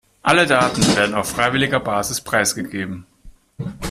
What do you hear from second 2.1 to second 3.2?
preisgegeben.